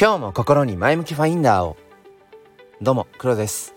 [0.00, 1.76] 今日も心に前向きファインダーを。
[2.80, 3.74] どうも黒です。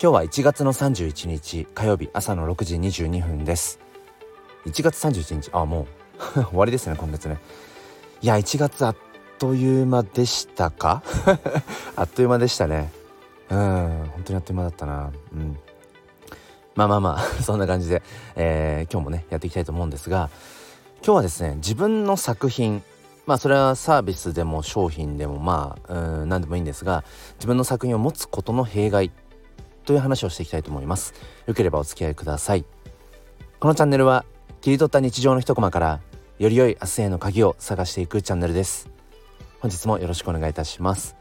[0.00, 3.78] 今日は1月の31日火曜日朝の6時22分です。
[4.64, 5.86] 1月31日あも
[6.36, 7.36] う 終わりですね今月ね。
[8.22, 8.96] いや1月あっ
[9.38, 11.02] という間でしたか？
[11.96, 12.90] あっという間でしたね。
[13.50, 15.12] うん本当にあっという間だったな。
[15.34, 15.58] うん。
[16.76, 18.02] まあまあまあ そんな感じで、
[18.36, 20.30] えー、今日もねやっていきたいと思うんですが
[21.04, 22.82] 今日はですね自分の作品
[23.26, 29.10] まあそれはサービスでも商品でもまあうん何でもいいんですが自分の作品を持つことの弊害
[29.84, 31.12] という話をしていきたいと思います。
[31.46, 32.64] よければお付き合いください。
[33.58, 34.24] このチャンネルは
[34.60, 36.00] 切り取った日常の一コマから
[36.38, 38.88] より良い明日への鍵を探していくチャンネルです。
[39.60, 41.16] 本日もよろしくお願いいたします。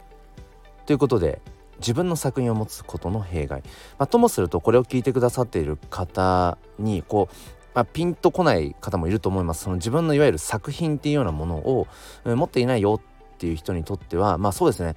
[0.85, 1.41] ということで
[1.79, 3.61] 自分の作品を持つことの弊害、
[3.97, 7.35] まあ、ともするとこれを聞いてくださっている方にこう
[7.75, 9.65] まあ、ピンとこない方もいると思います。
[9.65, 11.87] その自分のいわゆる作品っていうようなものを、
[12.23, 13.01] 持っていないよ
[13.35, 14.95] っていう人にとってはまあそうですね。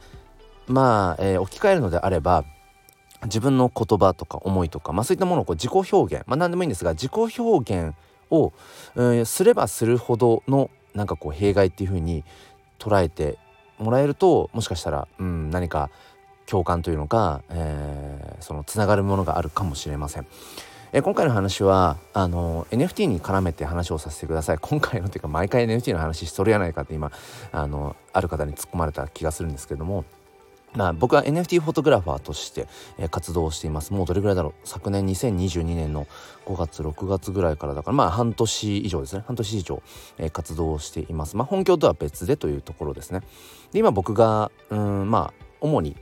[0.69, 2.45] まあ、えー、置き換えるのであれば
[3.25, 6.25] 自分の言葉とか思いとか、まあ、そういったものをこう自己表現。
[6.27, 7.97] まあ何でもいいんですが自己表現
[8.31, 8.53] を、
[8.95, 12.23] えー、すればするほどのなんかこう弊害っていうふうに
[12.79, 13.39] 捉えて
[13.79, 15.91] もらえるともしかしたら、うん、何か
[16.47, 20.27] 共感というのか、えー、そのつながるものがあるかもしれません。
[20.93, 24.59] え今回の話はあの NFT に絡めて話をさせてください。
[24.59, 27.13] 今回のというか毎回 NFT の話しとるやないかって今
[27.53, 30.05] あのある方に突っ込まれた気がするんですけども。
[30.75, 33.95] まあ、僕は NFT フォトグラファーとして、えー、活動をしています。
[33.95, 34.53] もうどれぐらいだろう？
[34.65, 36.07] 昨年2022年の
[36.45, 39.25] 5月6月ぐらいからだからまあ半年以上ですね。
[39.27, 39.83] 半年以上、
[40.19, 41.39] えー、活動をしています。
[41.39, 43.21] まあ本業とは別でというところですね。
[43.73, 45.97] で今僕がうんまあ主に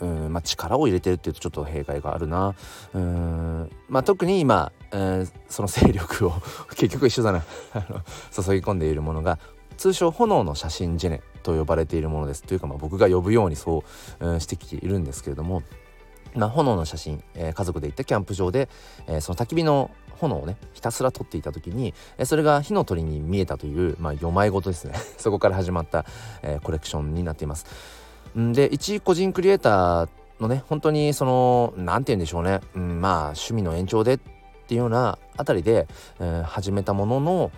[0.00, 2.54] うんまあ、力を入れてるっていうとちょっと弊害があるな。
[2.94, 6.32] うんまあ特に今、えー、その勢力を
[6.76, 7.42] 結局一緒だな。
[8.32, 9.38] 注ぎ込んでいるものが
[9.76, 12.42] 通称炎の写真ジェネと呼ばれているものです。
[12.42, 13.84] というかまあ僕が呼ぶようにそ
[14.20, 15.62] う、うん、してきているんですけれども
[16.34, 18.68] まあ、炎の写真、えー、家族で行ったキャンプ場で、
[19.06, 21.94] えー、その焚き火の炎をねひたすら撮っていた時に、
[22.24, 24.94] それが火の鳥に見えたという、まあ、読まい事ですね。
[25.16, 26.04] そこから始まった、
[26.42, 27.66] えコレクションになっています。
[28.36, 30.08] で一個人クリエイター
[30.40, 34.18] のね本当にその何て言うんでしょうね、うん、まあ趣味の延長でっ
[34.68, 35.88] ていうようなあたりで、
[36.20, 37.50] えー、始めたものの、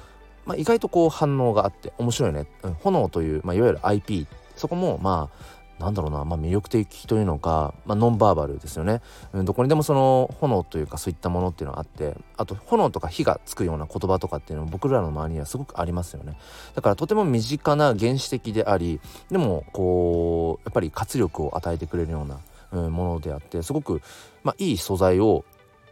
[0.46, 4.26] まあ、意外とこう反応があって面白いね、うん、炎という、まあ、いわゆる IP
[4.56, 9.00] そこもまあなんだろうな、まあ、魅力的というのか、まあ、ノンバーバルですよね、
[9.32, 16.36] うん、どこにでもその炎というかそういったものっていうのがあってあと炎とか火がつくような言葉とかっていうのも僕らの周りにはすごくありますよね。
[16.74, 22.40] だからとても身近な原始的でありでもこうやっぱり活力を与えてくれるような、
[22.84, 24.02] うん、ものであってすごく、
[24.44, 25.44] まあ、いい素材を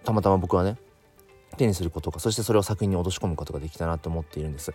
[0.04, 0.76] たまたま僕はね
[1.58, 4.72] 手にすることかそしてそれを作品に落とし込むことができたなと思っているんです。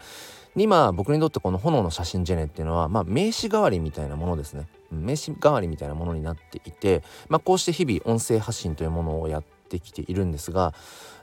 [0.56, 4.68] 今僕にとってこの炎の写真ジェネっていうのは、まあ、名刺代わりみたいなものですね。
[4.92, 10.76] 名刺代わりみたいなものになっていて、まあ、こうして日々音声発信というものをやってきているんですが、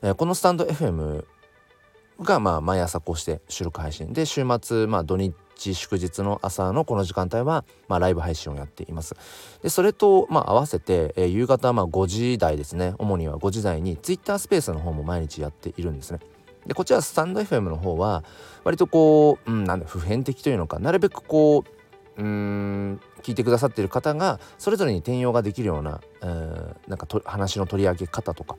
[0.03, 1.25] えー、このスタンド FM
[2.22, 4.12] がまあ毎朝こうして収録配信。
[4.12, 9.15] で週末まあ土日祝日の朝のこの時間帯はまあライブ配信をやっています。
[9.62, 12.94] でそれとまあ合わせて、えー、夕方まあ5時台ですね。
[12.98, 16.21] 主には5時台に Twitter スペースの方も毎日やっているんですね。
[16.66, 18.25] でこちらスタンド FM の方は
[18.65, 28.56] 割とこう、うん、なんだ普遍的というのかなるべくこううん聞いてくださっている方がそれぞれに転用ができるような、えー、なんか話の取り上げ方とか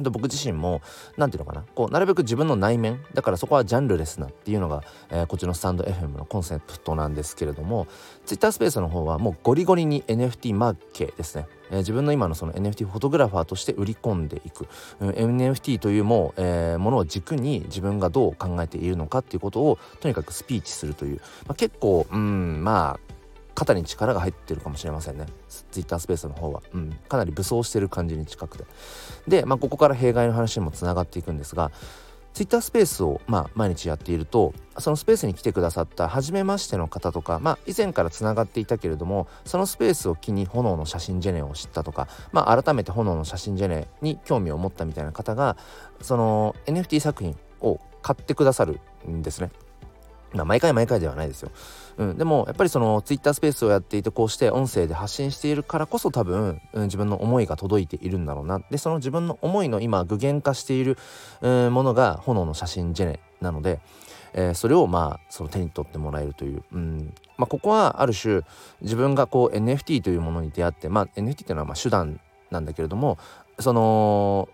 [0.00, 0.80] で僕自身も
[1.18, 7.86] 何て言うのかなこうなるべく自分の内面だからそこはジャンルレスなっていうのが、えー、こっちのスタンド FM のコンセプトなんですけれども
[8.24, 14.66] Twitter スペースの方はもうゴリゴリに NFT マーケですね、えー、自分の今のその NFT フォトグラファーとして売り込んでいく、
[15.00, 21.16] うん、NFT というもう,、えー、ものを軸に自分がどう考えているのかっていうことをとにかくスピーチするという、
[21.46, 23.00] まあ、結構うんまあ
[23.62, 25.26] 肩に力が入ってるかもしれませんね。
[25.70, 28.64] ツイッタースペースの方は、うん、かなり武装してる感じに近くて。
[29.28, 31.70] で、まあ、ここから弊害の話にもつながっていくんですが
[32.34, 45.56] ツイッタースペースを、まあ、毎日やっているとそのスペースに来てくださった初めましての方とか、まあ、以前からつながっていたけれどもそのスペースを機に炎の写真ジェネを知ったとか、まあ、改めて炎の写真ジェネに興味を持ったみたいな方が
[46.00, 49.50] その NFT 作品を買ってくださるんですね。
[50.34, 51.50] まあ、毎回毎回ではないですよ。
[51.98, 60.96] うん、でもやっぱりそのツイッタースペースをやっていてこうして音声で発信しているからこそ多分、うん、自分の思いが届いているんだろうなでその自分の思いの今具現化している、
[61.42, 63.80] うん、ものが炎の写真ジェネなので、
[64.32, 68.40] えー、それをまあその手に取ってもらえるという、うんまあ、ここはある種
[68.80, 72.20] 自分がこう NFT というものに出会って、まあ、NFT っていうのはまあ手段
[72.50, 73.18] なんだけれども
[73.58, 74.48] その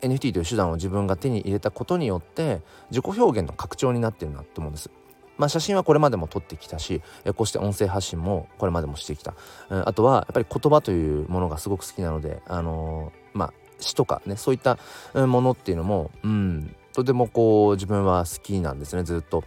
[0.00, 2.60] NFT という手段を自分が手に入れたことによって
[2.90, 4.90] 自己表現の拡張になってるなって思うんです。
[5.38, 7.00] まあ、写真はこれまでも撮ってきたし、
[7.36, 9.34] こうして音声発信もこれまでもしてきた、
[9.70, 14.78] うん、あとはやっぱり言葉というものがすごく好きなのであのー、まあ詩とかねそういった
[15.14, 19.44] ものっていうのも、うん、とてもこう自分は好きなんですねずっと。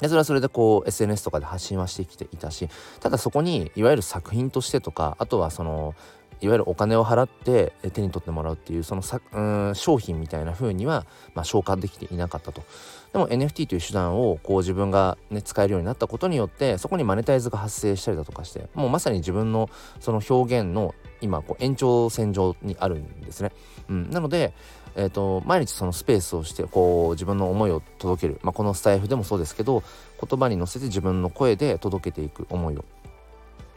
[0.00, 2.70] でそれはそれでこう SNS とかで発信はしてきていたし
[3.00, 5.94] ただそこにいわゆる作品としてとかあとはその
[6.40, 12.62] いわゆるお金を払って手に取ってもらうっていうそのさうん商品みたいな風には、まあ、消化できていなかったと。
[13.12, 19.68] でも NFT という手段をこう自分が、ね、使えるようになったことによってそこにマネタイズが発生したりだとかしてもうまさに自分の
[19.98, 23.52] その表現の今こう延長線上にあるんですね。
[23.88, 24.52] うん、なので
[24.96, 29.82] えーと、毎日そのスペースをしてこう自分の思いを届ける、まあ、このスタイフでもそうですけど
[30.20, 32.84] 言葉に乗せて自分の声で届けていく思いを。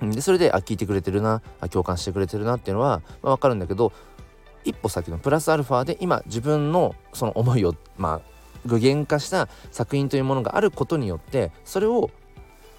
[0.01, 3.93] でそれであ聞いてくれてるなあ共感してくれてるなっていうのは、まあ、分かるんだけど
[4.65, 8.32] 一歩先のプラスアルファで今自分のその思いをまあ
[8.65, 12.11] 具現化した作品というものがあることによってそれを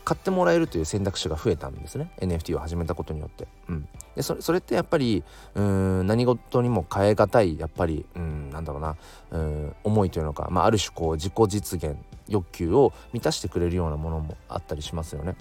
[0.04, 3.48] 買ってもらえるという選択肢が増えたんですね NFT を始めたことによって。
[3.68, 8.96] うん、でそれってやっぱりうん何事にも変え難いやっぱりうんなんだろうな
[9.30, 11.96] うん思いというのか、まあ、ある種こう自己実現
[12.28, 15.36] 欲求を満たしてくれるようなものもあったりしますよね。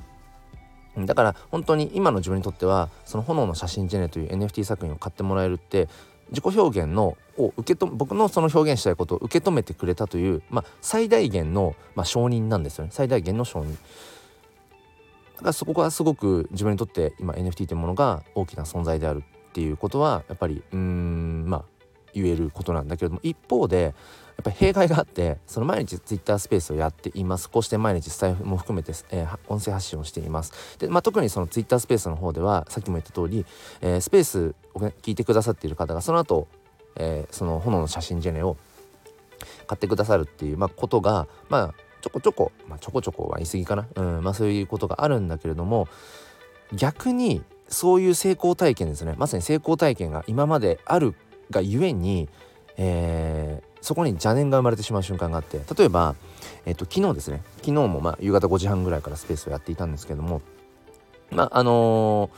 [0.97, 5.89] だから本当に今の自分にとってはその炎の写真ジェネという NFT 作品を買ってもらえるって
[6.33, 13.71] 自己表現のを受けと僕のその表現したいことを受け止めてくれたという、まあ、最大限の、まあ、承認なんですよね最大限の承認。
[13.71, 21.12] だからそこがすごく自分にとって今 NFT というものが大きな存在であるっていうことはやっぱりうん
[22.13, 23.93] 言えることなんだけれども一方でやっ
[24.43, 27.49] ぱり弊害があってその毎日 Twitter スペースをやっています。
[27.49, 30.77] こうして毎日スタイフも含めて、えー、音声発信をしています。
[30.79, 33.45] で、まあ、特にその Twitter スペースの方ではさっきも言った通り、
[33.81, 36.47] えー、スペースを、ね、聞いてくださっている方がその後、
[36.95, 38.57] えー、その炎の写真ジェネを
[39.67, 45.87] 買ってくださるっていう、まあ、ことがまあちょこちょこ、まあ、ちょこちょこは言い過ぎかな、うんまあ、そういうことがあるんだけれども
[46.73, 49.15] 逆にそういう成功体験ですね。
[49.17, 51.15] まさに成功体験が今まである
[51.51, 52.29] がゆえに、
[52.77, 56.15] えー、そこに邪念が生まれてしまう瞬間があって例えば、
[56.65, 57.41] えーと、昨日ですね。
[57.57, 60.41] 昨日もまあ夕方5時半ぐらいからスペースをやっていたんですけども
[61.31, 62.29] まああの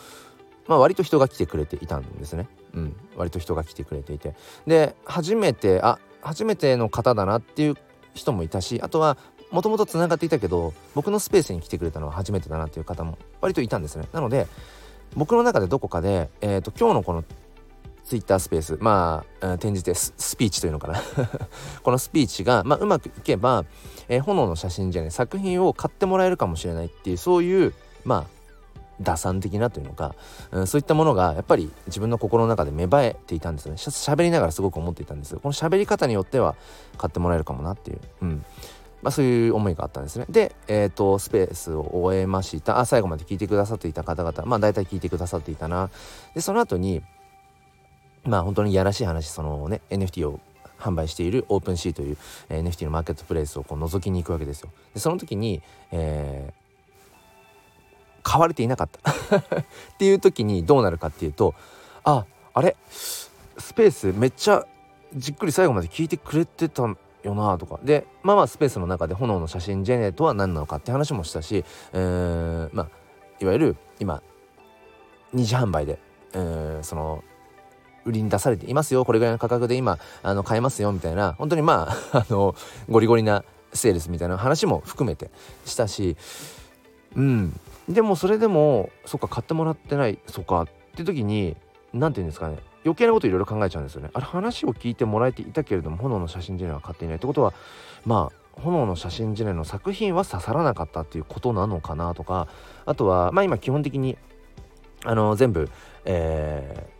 [0.66, 2.48] ー、まあ割と人が来てくれていたんですね。
[2.74, 4.36] うん、割と人が来てくれていて。
[4.68, 7.76] で初めてあ初めての方だなっていう
[8.14, 9.18] 人もいたしあとは
[9.52, 14.08] もともとつながっていたけど僕のスペースに来てくれたのは初めてだなっていう方も割といたんですね。
[14.12, 14.48] なので
[15.16, 17.24] 僕の中でどこかで、えーと、今日のこの
[18.06, 21.02] ツイッタースペースまあ転じてスピーチというのかな。
[21.84, 23.66] このスピーチが、まあ、うまくいけば、
[24.08, 27.74] えー、炎の写真じゃない作品を買ってもらえるかもしれないっていうそういう
[28.04, 28.36] まあ
[29.02, 30.16] 打算的なというのか、
[30.52, 33.78] うん、そういったものがやっぱり自分の心の中で芽生えていたんですよね。
[33.78, 36.56] しゃべりながらすごく思っていたんですこの喋り方によっては
[36.98, 38.46] 買ってもらえるかもなっていう、うん、
[39.02, 40.26] まあ、そういう思いがあったんですね。
[40.30, 42.80] で、えーと、スペースを終えました。
[42.80, 45.90] あ最後まで聞いてくださっていた方々まあ大体聞いてくださっていたな。
[46.34, 47.04] でその後に
[48.26, 50.40] まあ本当にやらしい話そのね NFT を
[50.80, 52.18] 販売しているオープンシーという、
[52.50, 54.70] NFT のマーケットプレイスをこう覗きに行くわけですよ。
[54.94, 55.62] でその時に、
[55.92, 59.12] えー、買われていなかった。
[59.12, 59.66] っ
[59.98, 61.56] ていう時にどうなるかっていうと
[62.04, 62.76] ああれ？
[62.90, 64.66] スペースめっちゃ
[65.16, 66.98] じっくり最後まで聞いてくれてたよ
[67.36, 67.80] なとか。
[67.84, 71.64] でまあまあスペースの中で炎の写真ジェネとは何なのかって話もしたし、
[71.94, 72.88] えー、まあ
[73.40, 74.22] いわゆる今
[75.34, 76.00] 二次販売で、
[76.34, 77.24] えー、その
[78.06, 79.04] 売りに出されていますよ。
[79.04, 80.92] これぐらいの価格で今あの買えますよ。
[80.92, 81.34] みたいな。
[81.34, 82.56] 本当にまあ あの
[82.90, 83.44] ゴリゴリな
[83.74, 85.32] セールスみたいな話も含めて
[85.66, 86.16] したし。
[87.16, 87.60] うん。
[87.90, 91.56] でもそれでもそっか買ってもらってないそっかって時に
[91.94, 92.58] 何て言うんですかね。
[92.84, 94.10] 余計なこといろいろ考えちゃうんですよね。
[94.14, 97.54] あれ話を聞いてもらえていたけれども炎の写真ジェネは買っていないってことは
[98.06, 102.48] まあ炎の写真ジェネの作品は刺さらなかったっていうことなのかなとか。
[102.86, 104.18] あとはまあ今基本的に
[105.04, 105.70] あの全部、
[106.06, 106.95] えー、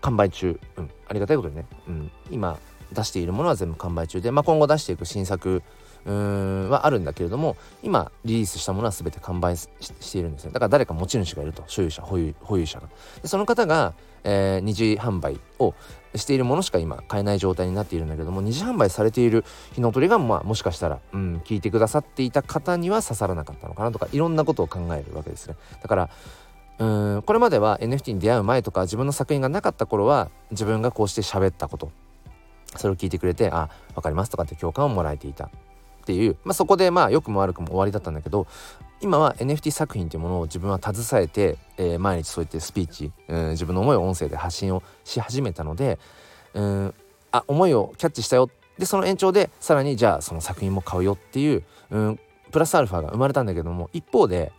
[0.00, 2.58] 完売中、うん、ありがたいことにね、うん、今
[2.92, 5.62] 出しているものは全部完売中で、まあ、今後出していく新作
[6.06, 9.68] うんはあるんだけれども今リリースしたものは全て完売し
[10.12, 11.64] ているんですねだから誰か持ち主がいると。
[11.66, 12.88] 所有者保有保有者が。
[13.20, 15.74] でその方が、えー、二次販売を
[16.14, 25.56] しているものしか今買えない状態になっているんだけども二次販売されている火の鳥が、まあ、もしかしたら、うん、聞いてくださっていた方には刺さらなかったのかなとかいろんなことを考えるわけですね。
[25.82, 26.10] だから
[26.78, 31.90] うんこれまでは NFT に出会う前とか自分の作品がなかった頃は自分がこうして喋ったこと
[32.76, 35.46] それを聞いてくれて「あ分かります」とかって共感をもらえていた。
[35.46, 35.50] っ
[36.08, 38.46] ていう、まあ、そこでまあ良くも悪くも終わりだったんだけど
[39.02, 45.98] 今は NFT 作品っていうものを自分は携えて、えー、毎日そうやってスピーチ、うん、自分の思いを音声で発信をし始めたので、
[46.54, 46.94] うん、
[47.30, 48.48] あ思いをキャッチしたよ。
[48.78, 52.20] でその延長でさらにじゃあその作品も買うよっていう、うん、
[52.50, 54.52] プラスアルファが生まれたんだけども一方で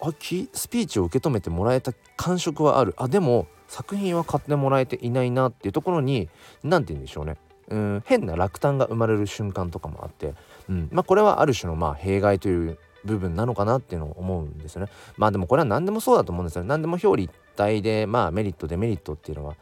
[0.00, 2.94] あきスピーチを受け止めてもらえた感触はある。
[2.96, 6.28] あでも作品は買ってもらえていないなっていうところに
[6.62, 7.36] 何て言うんでしょうね。
[7.68, 10.34] うん変な落胆が生まれる瞬間とかもあって、
[10.70, 14.88] うんまあ、これはある種のまあ弊害という部分なのかなっていうのを思うんですよね。
[15.16, 16.62] まあでもこれは何でもそうだと思うんですよ。
[16.62, 19.54] ね何でも表裏一体でまあメリットデメリットっていうのは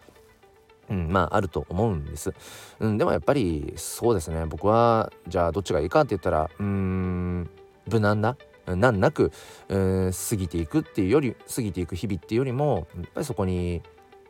[0.88, 2.32] うん、まああると思うんです、
[2.78, 4.46] うん、でもやっぱりそうですね。
[4.46, 7.50] 僕はじゃあどっちがいいかって言ったらうーん
[7.88, 8.36] 無難な
[8.66, 9.30] 難なく、
[9.68, 13.82] 過ぎていくっていうより過ぎていく日々っていうよりもやっぱりそこに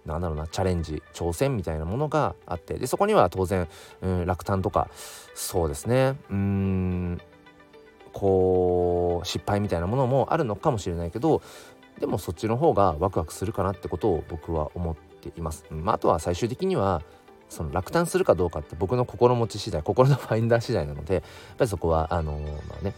[0.07, 3.69] なんだろうなチャレンジ挑戦みたいなものがあってでそこには当然、
[4.03, 4.89] うん、落胆とか
[5.35, 7.21] そうですねうん
[8.13, 11.43] こう失敗みたいなものもあるのかもしれないけど
[12.01, 15.65] でもそっちの方がワクワクするかなってことを僕は思っています。
[15.71, 17.03] まあ、あとは最終的には
[17.49, 21.23] その落胆するかどうかって僕の心持ち次第心のファインダー次第なのでやっ
[21.57, 22.33] ぱりそこはあの
[22.69, 22.95] まあね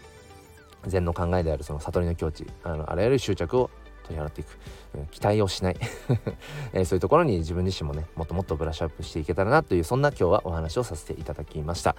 [0.86, 3.70] 禅の考えであるその悟りの境地あのあらゆる執着を
[4.04, 4.58] 取り払っていく、
[4.94, 5.76] うん、期待をしない。
[6.72, 11.94] えー、そういうところに自分自身もねもっともっとブラッシュアップしていけたらなというそんな今日はお話をさせていただきました。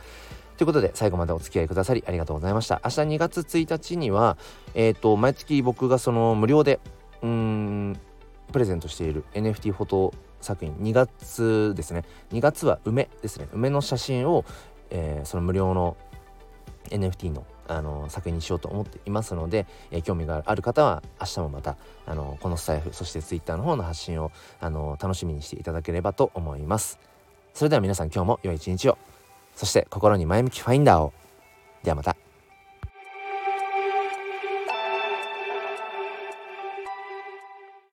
[0.58, 2.82] ということで最後までお付き合いくださりありがとうございました。
[2.84, 4.38] 明日2月1日には
[4.74, 6.80] えっ、ー、と毎月僕がその無料で
[7.22, 8.00] うん
[8.52, 12.04] プレゼントしている NFT フォト作品2月ですね。
[12.32, 13.48] 2月は梅ですね。
[13.54, 14.46] 梅の写真を、
[14.90, 15.98] えー、その無料の
[16.90, 27.00] NFT のあの作品にしようと思っていますので、え、興味がある方は明日もまたあのこのスタイフそして Twitter の方の発信をあの楽しみにしていただければと思います。
[27.54, 28.98] それでは皆さん今日も良い一日を。
[29.56, 31.14] そして心に前向きファインダーを。
[31.84, 32.29] ではまた。